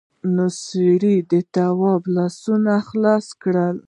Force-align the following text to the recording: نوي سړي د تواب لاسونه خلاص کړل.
نوي 0.35 0.49
سړي 0.65 1.15
د 1.31 1.33
تواب 1.55 2.01
لاسونه 2.15 2.73
خلاص 2.87 3.25
کړل. 3.41 3.75